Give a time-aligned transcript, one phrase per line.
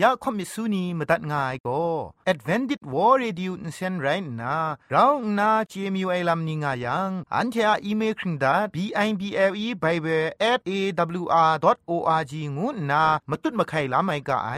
[0.00, 1.82] อยากคมิสุนีมตัดง่ายก็
[2.32, 4.06] Advented War Radio นเซนไร
[4.40, 4.56] น่ะ
[4.90, 8.76] เราหน้า CMU ไอ้ลัมนิง่ายังอันเทออีเมลคิงดา b
[9.06, 10.72] i b l e bible at a
[11.20, 11.52] w r
[11.90, 14.50] o r g งูน่ะมาตุ้ดมาไข่ลาไม่กะไอ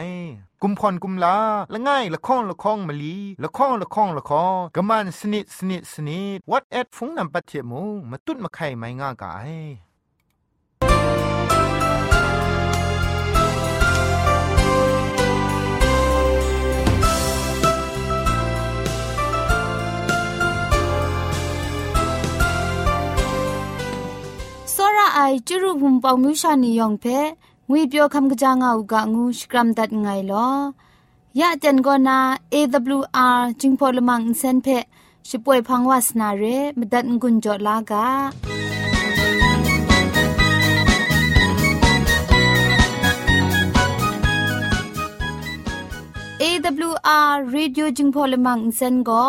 [0.61, 1.37] กุมพรกุมลา
[1.73, 9.51] ละง่ายละค้องละค้องมะลีละค้องละค้องละค้องกะมันสนิดสนิดสนิด what at ฟงนำปัจเจมูมาตุ้ดมาไข่ไม่ง่าก่าย
[25.15, 27.05] ไอจูรุภุมปองมิวชานียองเพ
[27.69, 30.47] งวยเปียวคำกะจางเอากะงูสกรัมดัดไงลอ
[31.39, 32.19] ยะจันกอนา
[32.53, 34.67] AWR จิงพอลมังอินเซนเพ
[35.27, 36.43] ช่วยพังวาสนาเร
[36.79, 38.05] มดัดงุนจอลากา
[46.39, 46.43] เอ
[46.91, 49.25] วอาร์เรดิโอจึงพอลมังอินเซนก็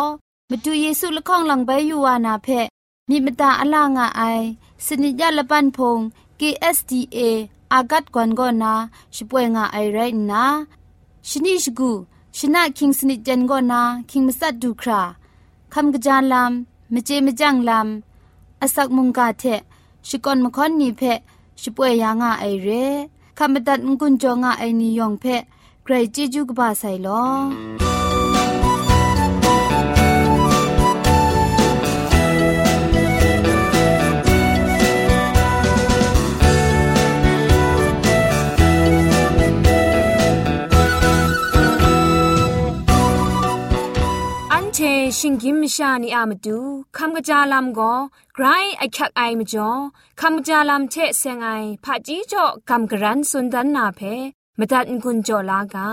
[0.49, 2.47] มาดูเยซูละข้องหลังใบยูวานาเพ
[3.09, 4.21] มีมตาอลางอไอ
[4.85, 5.99] สนิยาละปันพง
[6.39, 7.17] KSDA
[7.73, 8.73] อากัดกวนก็นา
[9.15, 9.99] ช่วยงาไอไร
[10.31, 10.45] นะ
[11.29, 11.91] ชนิชกู
[12.37, 15.01] ชนะคิงสนิจันก็นาคิงมัสัดดูครา
[15.73, 19.43] คำกระจานลำมเจมจังลำอาศักมุงกาเท
[20.07, 21.01] ชิกอนมคอนนีเพ
[21.61, 22.69] ช่วยยางาไอเร
[23.37, 25.25] คำบัดงกุนจงาไอนิยองเพ
[25.83, 28.12] ใครจีจูกบาไซลอ
[44.77, 44.79] ช
[45.19, 46.59] ชิงกิมชานีอามาดู
[46.97, 47.93] คำกระจาลำก็
[48.33, 48.45] ไกร
[48.77, 49.69] ไอคักไอมาจ่อ
[50.21, 51.49] คำกระจาลำเชเซงไอ
[51.83, 53.99] ผาจีจ่อคำกระรันสุนดันนาเพ
[54.59, 55.87] มาตัดกุญจ่อลากา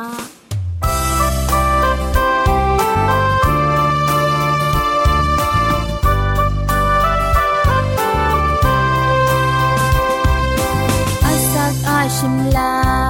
[12.17, 13.10] ชิมลา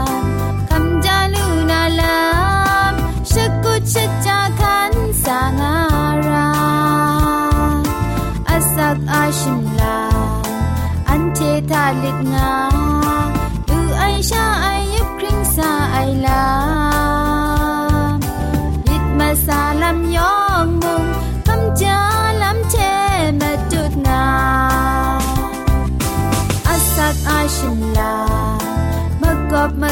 [9.39, 9.99] ชิมลา
[11.09, 12.53] อันเททาลิดงา
[13.69, 16.45] ตือไอชาไอยุบคริงสาไอลา
[18.89, 21.05] ลิดมาสาลำยองมุง
[21.47, 22.01] คำจา
[22.43, 22.77] ลำเท
[23.41, 24.27] มาจุดงา
[26.67, 28.15] อัสักอาชิมลา
[29.21, 29.90] มากอบมา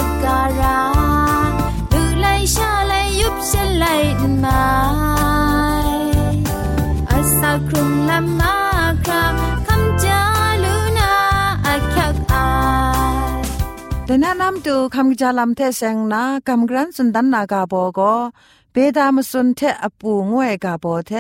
[14.21, 18.15] แต่แนะนำตูคำจาลำเทเซงนะคำกรันสุนดันนากาโบก็
[18.73, 21.13] เบดามสุนเทอปูงวยกาโบเท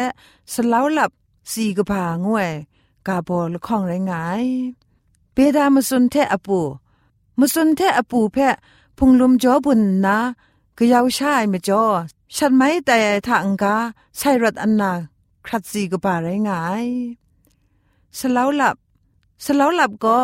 [0.52, 1.10] สลาวลับ
[1.50, 2.50] สีกผางวย
[3.08, 4.44] กาโบลข้องไรงาย
[5.32, 6.60] เบดามสุนเทอปู
[7.38, 8.56] มสุนเทอปูเพะ
[8.98, 10.18] พุงลุมจอบุญนะ
[10.76, 11.84] ก็ยาวชายมจอ
[12.34, 13.76] ฉันไม่แต่ทางกา
[14.16, 14.92] ใส่รถอันนา
[15.44, 16.86] ครัดสีกบาไรงาย
[18.18, 18.76] สลาวลับ
[19.44, 20.20] สลาวลับก็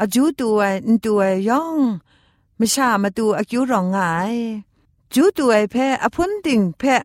[0.00, 1.78] อาจูตัวอินตัวย่อง
[2.58, 3.98] ม่ชามาตูอากิวรองไง
[5.14, 6.96] จูตัวไอแพอพุนติงแพ้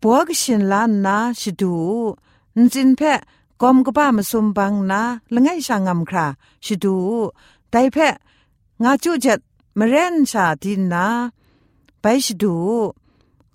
[0.00, 1.74] ปัวกชินลานนาชิดู
[2.58, 3.00] นจินแพ
[3.60, 5.02] กอมกบ้ามาสมบังนา
[5.32, 6.26] ละไงช่างงำครา
[6.64, 6.96] ชิดู
[7.70, 7.96] ไตแพ
[8.82, 9.40] งาจูจ็ด
[9.78, 11.06] มเรนชาดินนา
[12.00, 12.56] ไปชิดู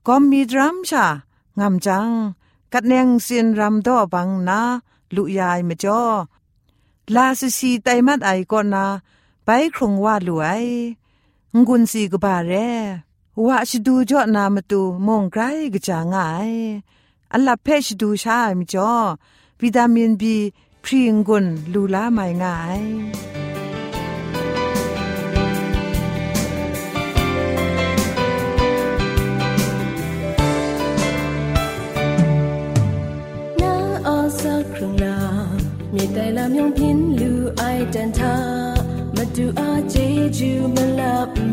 [0.07, 1.05] กอมมีดรัมชา
[1.59, 2.09] งำจัง
[2.73, 4.59] กัดเนงสินรำดอบังนา
[5.15, 6.01] ลุยายมจ่อ
[7.15, 8.85] ลาสสีไตมัดไอก่อนนา
[9.45, 10.65] ไปครงว่าลวย
[11.65, 12.53] งุนสีกบาเร
[13.47, 15.41] วะชดูจ่อนามตูมงไกร
[15.73, 16.51] กจางาย
[17.33, 18.93] อัลลาเพชดูชามิจ่อ
[19.61, 20.35] วิตามินบี
[20.83, 22.81] พรีงกุนลูลาไมางาย
[33.61, 34.41] นางออส
[34.73, 35.19] ครึ่งลา
[35.93, 38.35] มีแต่ลำยองพินลูไอจันทา
[39.15, 39.95] มาดูอาเจ
[40.37, 41.26] จูมาลา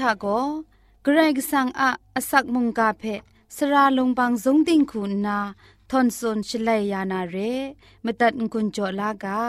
[0.08, 0.26] าโก
[1.02, 3.04] เกรกสังอะอสักมุงกาเพ
[3.56, 5.38] สราลงบางสงติงคุณนา
[5.90, 7.36] ทอนซนชลัยยานาเร
[8.04, 9.40] มตัดกุญจลากา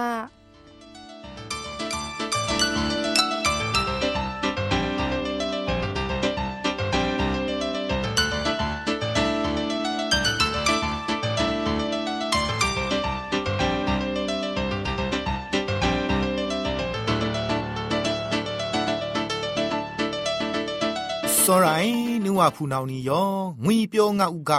[21.43, 23.31] စောရိုင်းနုဝဖူနောင်နီယော
[23.63, 24.51] ငွေပြောငါဥက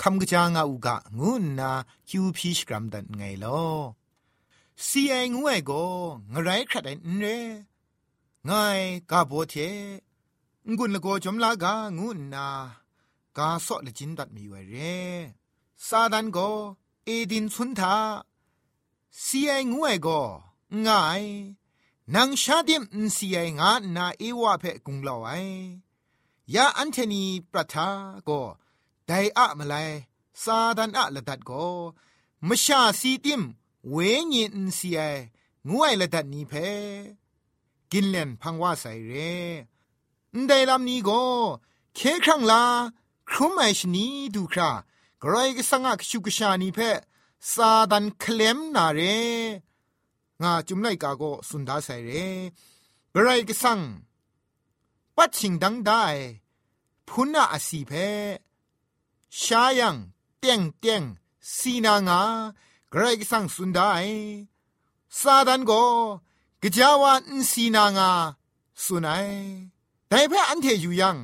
[0.00, 1.70] คำกะจางาอุกะงุนนา
[2.08, 3.64] คิวพีชกรัมดันไงลอ
[4.86, 5.84] ซีไองวยก็
[6.32, 7.26] งไรครัดไอนเร
[8.46, 8.50] ไง
[9.10, 9.54] กาโบเท
[10.76, 12.46] งุนละโกจอมลากางุนนา
[13.36, 14.76] กาซอละจินดัดมีไวเร
[15.86, 16.50] ซาดันก็
[17.04, 17.96] เอดินสุนทา
[19.24, 20.20] ซีไองวยก็
[20.86, 21.22] ง่าย
[22.14, 22.82] นางชาดิม
[23.16, 25.30] ซีไองานาเอวะเพกุงลาวไอ
[26.55, 27.89] ยาอันเทนีประทา
[28.27, 28.39] ก็
[29.07, 29.75] ไดอะมาไล
[30.43, 31.65] ซาดันอะละดัดก็
[32.47, 33.41] มชาซีติม
[33.89, 33.95] เว
[34.33, 35.01] ญินซีไอ
[35.69, 36.53] งวยละดัดนี้เพ
[37.91, 39.13] กินเลนพังว่าใส่เร
[40.47, 41.21] ไดลำนี้ก็
[41.95, 42.63] เคครั้งลา
[43.29, 44.69] ครุมไอชนีดูครา
[45.21, 46.79] กรายกสังกชุกชานีเพ
[47.53, 48.99] ซาดันเคลมนาเร
[50.41, 52.09] งาจุมไลกาโกสุนดาใส่เร
[53.13, 53.79] กรายกสัง
[55.17, 56.05] ปัดชิงดังได้
[57.07, 57.91] พุนนาอสีเพ
[59.41, 59.95] ชายัง
[60.39, 61.03] เตียงเตียง
[61.57, 62.21] สีนางา
[62.93, 63.89] กรกสังสุนได้
[65.19, 65.71] ซาดันโก
[66.61, 68.09] กะจาวาอินสีนางา
[68.83, 69.29] สุนัย
[70.07, 71.17] แต่เพออันเทอยู่ยัง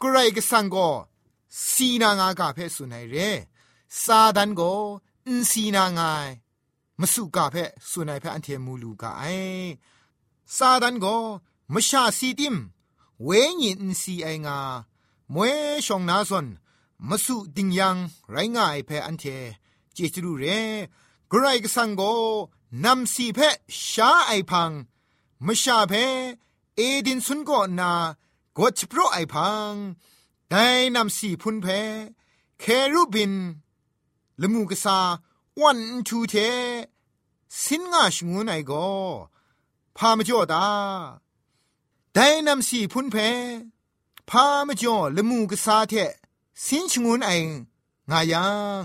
[0.00, 0.76] กรกสังโก
[1.70, 3.16] สีนางากาเพสุนัยเร
[4.02, 4.60] ซาดันโก
[5.26, 6.28] อินสีนางาย
[7.00, 7.56] มสุกาเพ
[7.90, 9.22] สุนัยเพออันเทมูลูกาไอ
[10.56, 11.06] ซาดันโก
[11.72, 12.56] มชาสีติม
[13.22, 13.28] เว
[13.62, 14.58] ญินซีไองา
[15.34, 15.54] มวย
[15.86, 16.46] ชองนาซอน
[17.08, 17.96] มสุดิงยัง
[18.30, 19.24] ไรง่ายเพออันเท
[19.92, 20.44] เจจรูเร
[21.30, 22.02] กรายกสังโก
[22.84, 23.38] นำสีเพ
[23.90, 24.70] ชาไอพัง
[25.46, 25.92] มชาเพ
[26.76, 27.92] เอดินสุนโกนา
[28.58, 29.72] กดโปรไอพัง
[30.50, 31.66] ได้นำสีพุนเพ
[32.60, 33.32] เครูบิน
[34.40, 34.98] ละมูกษา
[35.60, 36.34] วันทูเท
[37.62, 38.72] สินงาชงูไนโก
[39.96, 40.66] พามจ่อดา
[42.16, 43.16] ไดนำสีพุนเพ
[44.30, 45.94] พามจ่อละมูกษาเท
[46.64, 47.30] สินชงูนไอ
[48.10, 48.48] งายั
[48.80, 48.82] ง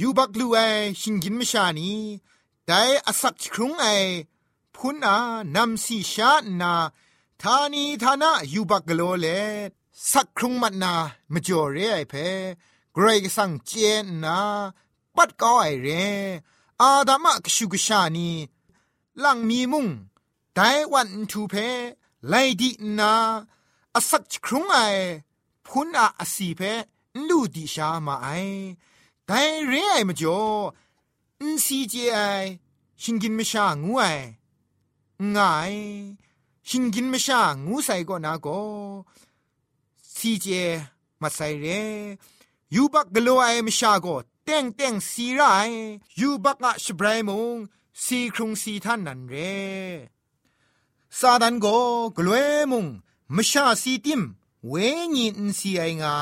[0.00, 0.58] ยูบักลูไอ
[1.00, 1.92] ชิงกินมชานี
[2.66, 2.72] ได
[3.06, 3.86] อสักครุงไอ
[4.74, 5.16] พุนอา
[5.56, 6.74] นำสีชานา
[7.42, 9.26] ทานีทานะยูบักกโลเล
[10.10, 10.94] สักครุงมันนา
[11.32, 12.14] มจ่อเรไอเพ
[12.92, 13.70] เกรกสังเจ
[14.04, 14.38] นนา
[15.16, 15.88] ปัดก้อไอเร
[16.80, 18.28] อาดามะกชุกชานี
[19.22, 19.86] ลังมีมุง
[20.54, 20.58] ได
[20.92, 21.54] วันทูเพ
[22.28, 23.14] ไลดีนา
[23.96, 24.76] อสักครุงไอ
[25.66, 26.60] พุนอาอสีเพ
[27.28, 28.28] ลูดิชามาไอ
[29.26, 30.42] แต่เรไอมจ่อ
[31.40, 32.18] อินซีเจไอ
[33.02, 34.04] ชิงกินไม่ชางูไอ
[35.36, 35.74] ง่าย
[36.68, 38.48] ชิงกินไม่ชางูใส่ก็นาโก
[40.14, 40.46] ซีเจ
[41.20, 41.66] มาใส่เร
[42.74, 44.06] ยูบักกลัวไอมชาโก
[44.44, 45.42] เต้งเต้งสีไร
[46.20, 47.56] ยูบักอะชบรายมง
[48.04, 49.34] สีครุงสีท่านนันเร
[51.20, 51.66] ซาดันโก
[52.16, 52.86] กลวยมุง
[53.34, 54.22] มชาสีติม
[54.68, 54.74] เว
[55.16, 56.14] ญีนซีไองา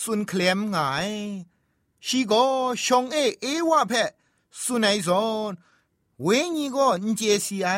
[0.00, 1.10] สุนเคลมงาย
[2.06, 2.32] ชีโก
[2.84, 3.92] ชงเอเอวะเพ
[4.62, 5.52] สุนไยซอน
[6.22, 7.68] เวญีโกนเจซีไอ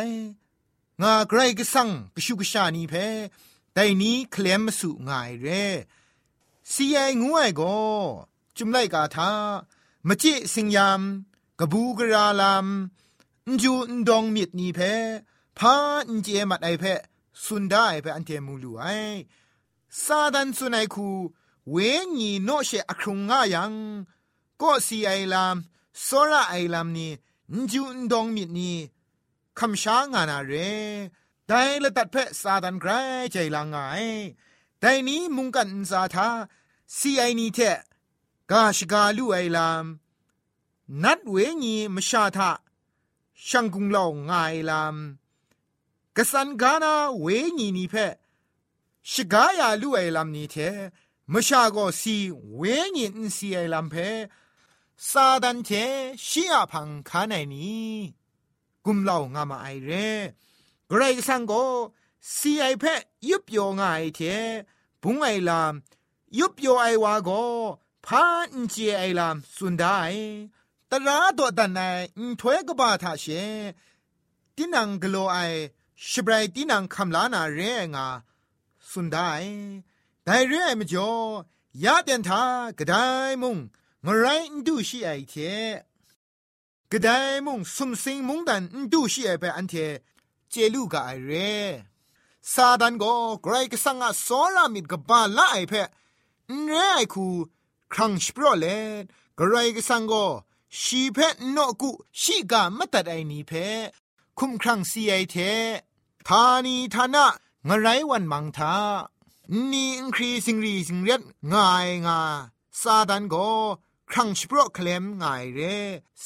[1.02, 2.94] งาไกรกสังกชุกชานีเพ
[3.74, 5.46] ไดนี้เคลมสุงายเร
[6.72, 7.62] ซีไองวยโก
[8.56, 9.30] จุมไลกาทา
[10.06, 11.00] มจิสิงยาม
[11.58, 12.66] กบูกราลาม
[13.62, 14.80] จูนดองมิดนีเพ
[15.58, 15.74] พา
[16.08, 16.84] อินเจมัดไอเพ
[17.44, 18.84] สุนได้เพอันเทมูลูไอ
[20.04, 21.08] ซาดันสุนัยคู
[21.70, 21.76] เว
[22.18, 23.72] ญีโนเชอครุงงายัง
[24.60, 25.56] ก็สีไอลาม
[26.02, 27.12] โซระไอลามนี่
[27.70, 28.76] จูนดองมิดนี่
[29.58, 30.52] คำช้างานาเร
[31.46, 32.90] ได้ละตัดเพซาดันไกร
[33.32, 33.76] ใจลางไง
[34.80, 36.28] แต่นี้มุงกันซาทา
[36.96, 37.58] ซีไอนีเท
[38.50, 39.84] กาชกาลูไอลาม
[41.02, 42.50] นัดเวญีมชาทา
[43.46, 44.96] ช่างกุงเล่าง่ายลาม
[46.16, 47.26] กสันกานาเว
[47.58, 47.94] ญีนีเพ
[49.10, 50.56] ชกายาลูไอลามนีเท
[51.32, 52.16] มชาโกซี
[52.56, 52.62] เว
[52.96, 53.94] ญีอินซีไอลามเพ
[55.10, 55.70] ซาดันเท
[56.26, 57.76] ชิอาพังคาไนนี
[58.84, 59.90] กุมเล่างามาไอเร
[60.90, 61.52] กรสังโก
[62.36, 62.84] ซีไอเพ
[63.28, 64.20] ยุบโยง่ายเท
[65.02, 65.74] บุงไอลาม
[66.38, 67.30] ยุบโยไอวาโก
[68.06, 69.84] พาอินเจไอลามสุนได
[70.90, 71.80] ตราตัวดันไอ
[72.18, 73.24] อินถวยกบาทาเช
[74.54, 75.38] ตินังกโลไอ
[76.04, 77.60] ชบรายตินังคำลานาเร
[77.94, 78.06] งา
[78.90, 79.32] สุนได้
[80.24, 81.10] แต่เรื่องมจ่อ
[81.84, 82.42] ยาเดนทา
[82.78, 82.94] กระได
[83.42, 83.56] มุง
[84.04, 84.26] งไร
[84.66, 85.34] ดูชีไอเท
[86.92, 87.08] กระได
[87.46, 88.62] มุงสุมสิงมุงดัน
[88.92, 89.74] ดูชีไอไปอันเท
[90.50, 91.32] เจลูกาไอเร
[92.52, 93.04] ซาดันโก
[93.42, 95.72] ไกรกสังอะสอรามิดกบาละไอเพ
[96.50, 97.26] นเรไอคู
[97.92, 98.66] ครั้งสปรเล
[99.38, 100.12] กรายกสังโก
[100.80, 101.18] ชีเพ
[101.56, 103.52] นอกุชีกามตัดไอนีเพ
[104.40, 105.36] คุมครังซีไอเท
[106.28, 107.26] ทานีทานะ
[107.68, 108.74] งไรวันมังทา
[109.70, 112.20] นี่อินครีสิงรีสิงเรียดง่ายงา
[112.80, 113.34] ซาดันโก
[114.10, 115.60] ครังสปรเคลมง่ายเร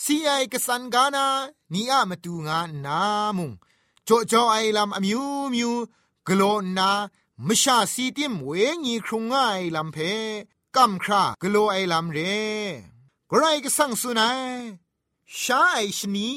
[0.02, 1.26] ซีไอกสันกานา
[1.73, 3.00] นี่อะมาตูงานา
[3.37, 3.52] มุง
[4.05, 5.23] โจโจไอลำอมิว
[5.55, 5.73] มิว
[6.26, 6.43] กโล
[6.79, 6.90] นา
[7.47, 8.50] มชาสีติมเว
[8.85, 9.99] งีครุงง่ายลำเพ
[10.76, 12.19] กัมครากโลไอลำเร
[13.31, 14.40] กรก็สั่งสุนัย
[15.40, 16.31] ชาไอชนี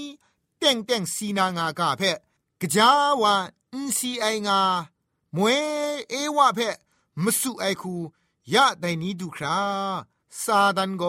[0.65, 2.01] เต่งเต่งสีนางากาเพ
[2.61, 2.89] กจา
[3.21, 3.35] วา
[3.73, 4.59] อินซีไองา
[5.35, 5.61] มวย
[6.09, 6.59] เอวะเพ
[7.23, 7.95] มสุไอคู
[8.53, 9.59] ยะไดนี้ดูครา
[10.43, 11.03] ซาดันโก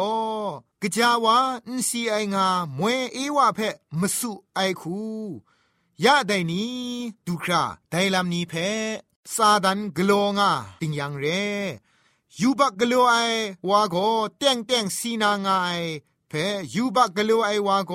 [0.83, 1.37] กจาวา
[1.69, 2.47] อินซีไองา
[2.79, 3.61] มวยเอวะเพ
[4.01, 4.99] มสุไอคู
[6.05, 6.75] ยะไดนี้
[7.27, 8.55] ดูคราไดลำนี้เพ
[9.35, 11.27] ซาดันกลัวงาติงยังเร
[12.41, 13.17] ยูบักกลัวไอ
[13.69, 13.97] วาโก
[14.39, 15.53] เต็งเต็งสีนางไอ
[16.29, 16.33] เพ
[16.75, 17.93] ยูบักกลัวไอวาโก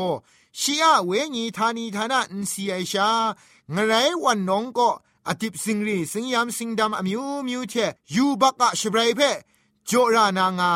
[0.59, 3.09] ชียเวญีธานีธานะอินสีไอชา
[3.75, 4.89] งไรวันน้องก็
[5.27, 7.73] อติบสิงรีสิงยามสิงดำอมิวมิวเท
[8.15, 9.21] ยูบักอะชบรเพ
[9.89, 10.73] จรานางา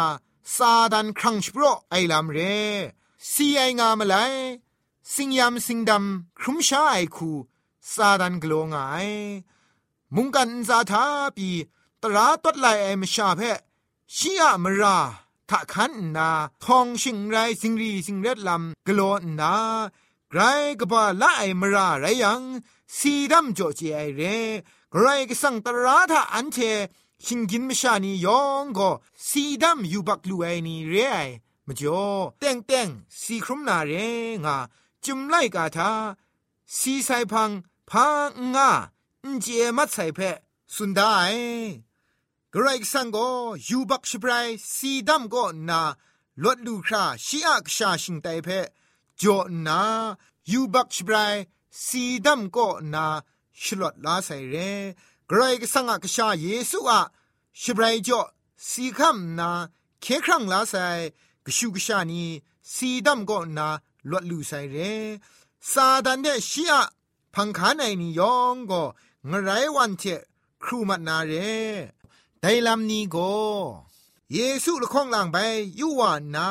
[0.56, 2.38] ซาดันครังชโปรไอลำเร
[3.32, 4.16] สีไองามไล
[5.14, 7.32] สิงยามสิงดำครุมชาไอคู
[7.94, 8.96] ซาดันกลัวงไอ
[10.16, 11.50] มุงกันซาทาปี
[12.02, 13.42] ตราตัดไลไอมชาเพ
[14.16, 14.98] ชียมรา
[15.50, 16.30] ทะคันนา
[16.66, 19.54] ทองชิงไรสิงรีสิงเร็ดลำกโลนนา
[20.30, 20.42] ไกร
[20.80, 22.42] กบาละไอมราไรยัง
[22.98, 24.22] สีดำโจเจไอเร
[24.92, 26.58] ไกรกสังตราทะอันเท
[27.26, 28.90] ชิงกินมชานียองก็
[29.28, 31.18] สีดำอยู่บักลูไอนี่เรไอ
[31.68, 32.04] มจ่อ
[32.40, 32.88] เต็งเต็ง
[33.22, 33.92] สีครุมนาเร
[34.46, 34.58] งา
[35.04, 35.92] จุมไลกาทา
[36.78, 37.50] สีไซพัง
[37.90, 38.72] พังงา
[39.42, 39.46] เจ
[39.78, 40.20] มัดใส่เพ
[40.76, 41.16] สุดได้
[42.56, 43.18] กรกสังโก
[43.68, 45.82] ยูบักชบรายสีดำก็นา
[46.44, 48.48] ลดลูคราชีอักชาชิงไตเพ
[49.22, 49.82] จอนา
[50.52, 51.34] ยูบักชบราย
[51.86, 53.06] สีดำก็นา
[53.62, 54.56] ชลดลาใส่เร
[55.30, 57.02] กรกสังอักชาเยซูอะ
[57.62, 58.22] ชบรายจอ
[58.70, 59.50] สีคำนา
[60.02, 60.88] เคครั้งลาใส่
[61.46, 62.24] กชูกชานี
[62.74, 63.68] สีดำก็นา
[64.12, 64.78] ลดลูใส่เร
[65.72, 66.84] ซาดันเดชีอะ
[67.34, 68.84] พังคาในนิยองก็
[69.30, 70.04] งไรวันเท
[70.64, 71.34] ครูมัดนาเร
[72.46, 73.18] ไดลำนี้โก
[74.34, 75.38] เยซูละข้องหลังไป
[75.80, 76.48] ยุวานา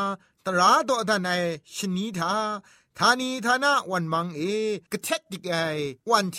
[0.47, 1.31] ตราดอดันไอ
[1.77, 2.35] ชนีทา
[2.99, 4.43] ทานีทานาวันมังเอ
[4.93, 5.55] กระเทติกไอ
[6.11, 6.39] วันเท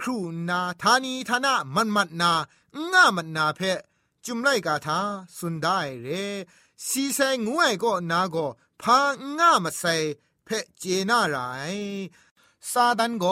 [0.00, 0.16] ครู
[0.48, 2.32] นาทานีทานามันมัดนา
[2.92, 3.60] ง่ามันนาเพ
[4.24, 4.98] จุมไลกาทา
[5.36, 6.08] สุนได้เร
[6.86, 8.46] สีใส่งวยก็นาก็
[8.82, 8.98] พา
[9.38, 9.94] ง่ามาใส่
[10.44, 11.36] เพเจนาไร
[12.68, 13.24] ซาดันโก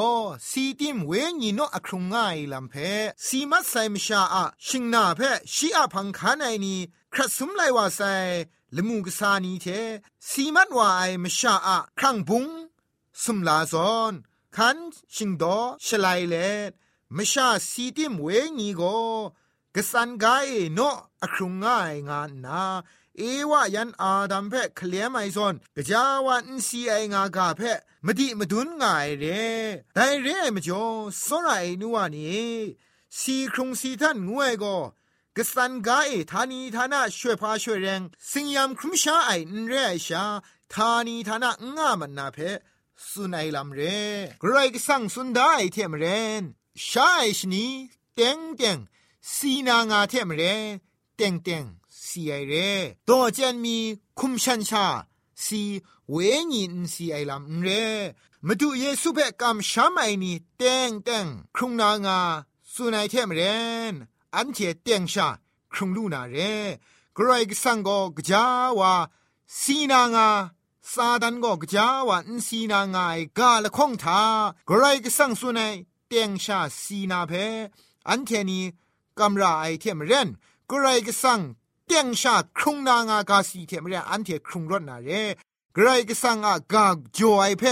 [0.49, 2.75] สีติมเวญีโนอครุงง่ายลำเพ
[3.27, 5.21] สีมัดไซมชาอะชิงนาเพ
[5.55, 6.77] ชีอะพังคานไอนี
[7.13, 8.01] ครัสุมไลว่าไซ
[8.77, 9.67] ละมูกษานีเท
[10.29, 12.47] สีมัดว่าไอมชาอะครังบุง
[13.23, 14.13] สุมลาซอน
[14.57, 14.77] คัน
[15.15, 15.45] ชิงโด
[15.85, 16.35] ชลายเล
[17.17, 18.27] มชาสีติมเว
[18.59, 18.83] ญีโก
[19.75, 20.81] กสันกายโน
[21.23, 22.63] อครุงง่ายงานนา
[23.19, 27.61] เอวายันอาดัมเพเคลียไมซอนกะจาวันซีไองากาเพ
[28.07, 29.25] มดิมดุนง่ายเร
[29.95, 30.85] ไดเรมจ่อ
[31.27, 32.53] สรายนัวนี่
[33.19, 34.77] สีครุงสีท่านงวยก็
[35.37, 39.75] กสันกายทานีทานะช่วยพาช่วยแรงสิงยามครุมชาไอนเร
[40.07, 40.25] ชา
[40.73, 42.39] ทานีทานะง่ามันนาเพ
[43.09, 43.81] สุนัยลำเร
[44.43, 46.05] กรก็สั่งสุนได้เทมเร
[46.41, 46.43] น
[46.89, 47.67] ชาไอชนี
[48.15, 48.79] เต็งเต็ง
[49.35, 50.43] สีนางาเทมเร
[51.19, 51.65] เต็งเต็ง
[52.07, 52.55] สีไอเร
[53.09, 53.77] ตัวเจนมี
[54.19, 54.87] คุมชันชา
[55.45, 55.63] สี
[56.11, 56.17] เว
[56.53, 57.69] ญินสีไอลำเร
[58.47, 62.21] มาดูเยซูเบกำชามไอนี่เต็งเต็งครุงนางา
[62.73, 63.41] สุนัยเทมเร
[63.93, 63.95] น
[64.37, 65.29] อันเทเต็งชา
[65.73, 66.37] ครุงลูนาเร
[67.17, 68.45] กรก็สั่งก็กจา
[68.79, 68.95] วา
[69.61, 70.29] สีนางา
[70.93, 74.21] ซาดันก็กจาวันสีนางายกาละคงทา
[74.69, 75.75] กรก็สั่งสุนัย
[76.07, 77.33] เตียงชาสีนาเพ
[78.09, 78.61] อันเทนี
[79.19, 80.29] กำราไอเทมเรน
[80.71, 81.41] กรก็สั่ง
[81.87, 85.11] เตียงชาครุงนางากาสีเทมเรนอันเทครุงรถนาเร
[85.77, 86.87] กรก็สั่งอากา
[87.19, 87.65] จอยเพ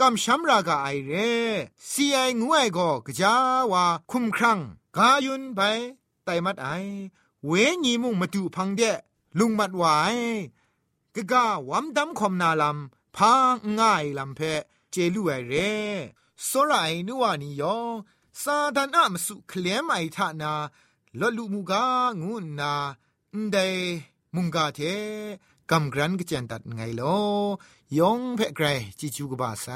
[0.00, 1.12] กำช้ำรากาไอเร
[1.90, 3.34] สีไองวยก็กจา
[3.72, 4.58] ว่าคุมครัง
[4.96, 5.60] กายุนไป
[6.24, 6.68] ไตมัดไอ
[7.46, 7.52] เว
[7.84, 8.82] ญีมุงมาดูพังเด
[9.38, 9.84] ลุงมัดไว
[11.14, 14.40] กะกาวัมดำคอมนาลำพางง่ายลำเพ
[14.90, 15.54] เจลูไอเร
[16.48, 17.94] สรายนัวนิยอง
[18.42, 20.52] ซาดานอะมสุเคลมไอทานา
[21.20, 21.84] ลลุมูกา
[22.22, 22.74] งุนนา
[23.32, 23.56] อันเด
[24.34, 24.80] มุงกาเท
[25.70, 27.18] กำกรันกจันตัดไงลอ
[27.98, 28.66] ยองเพ่ไกร
[28.98, 29.68] จิจูกบาไซ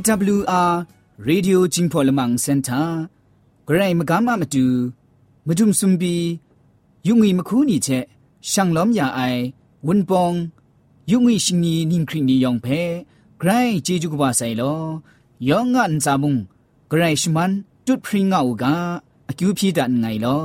[0.00, 0.72] AWR
[1.28, 2.86] Radio Jingpolamang Center
[3.66, 4.64] ဂရိတ်မကမမတူ
[5.46, 6.14] မဒုံစွန်ဘီ
[7.06, 8.04] ယုံငီမခူးနီချက်
[8.50, 9.42] ရှန်လောမ်ယာအိုင်
[9.86, 10.36] ဝန်ပောင်
[11.10, 12.80] ယုံငီရှင်နီနင်းခရင်နီယောင်ဖဲ
[13.40, 14.80] ဂရိတ်ဂျေဂျူကဘာဆိုင်လော
[15.48, 16.34] ယောငန်ဇာမုံ
[16.90, 17.52] ဂရိတ်ရှမန်
[17.86, 18.64] တုတ်ဖရင်ငါဥက
[19.30, 20.44] အကျူဖြီဒန်ငိုင်လော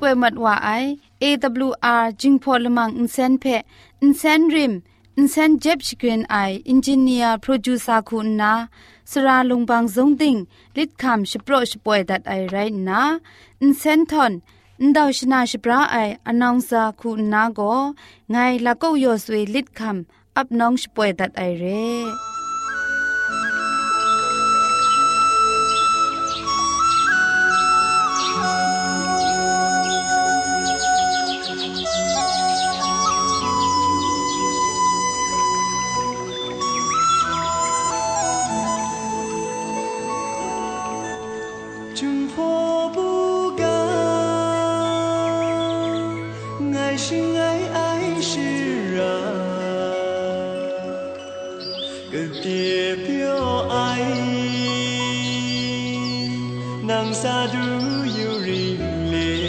[0.00, 0.70] ป่วยมัดว่าไอ
[1.22, 3.44] AWR จึงพอลมังอินเซนเพ
[4.02, 4.72] อินเซนริม
[5.16, 6.36] อินเซนเจ็บชกรีนไอ
[6.68, 8.52] อินจิเนียร์โปรดิวซาคุณนา
[9.10, 10.36] สราลงบางสงติง
[10.76, 12.56] ลิดคำชิโปรชป่วยดัดไอไร
[12.88, 13.00] นา
[13.62, 14.32] อินเซนทอน
[14.80, 15.96] อินดาวชนาชิปราไอ
[16.28, 17.60] อนองซาคุณนาโก
[18.30, 22.33] ไงลัก็ยอสเวลิดคำอับน้องชป่วยดัดไอเร่
[57.22, 59.43] I do you relate?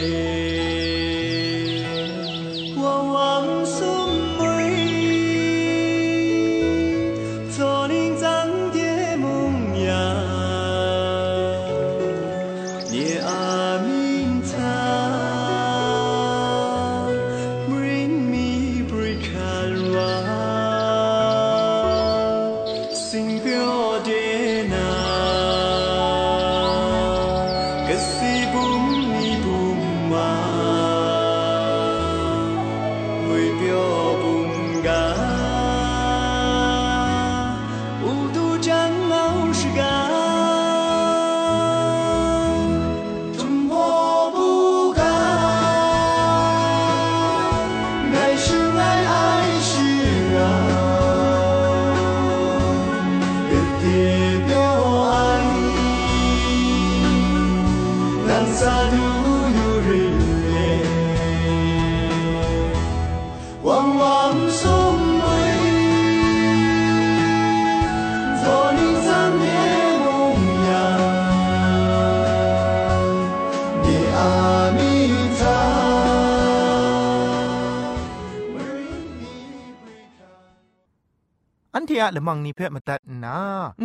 [82.05, 83.37] ရဲะละมังนิเพ่มาตัดนา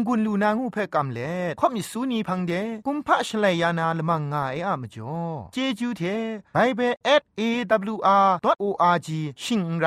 [0.06, 2.52] งุนลูนางูเพ่กำเล่ข่อมิสูนีพังเด
[2.86, 5.16] กุมพะชเลยานาละมังงาเออะมจ่อ
[5.52, 6.02] เจจูเท
[6.52, 6.94] ไบเบิล
[7.40, 9.08] @awr.org
[9.42, 9.86] ชิงไร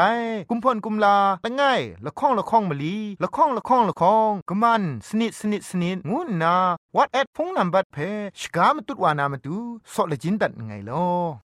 [0.49, 6.55] กุมพ่นกุมลาละง่ายละข้องละข้องมะลีละข้องละข้องละข้องกะมันสนิดสนิดสนิดงูนา
[6.95, 7.97] what at พงนัมเบัดเพ
[8.39, 9.55] ชกามตุดวานามตุ
[9.93, 11.42] ซอเลจินดัดไงลอ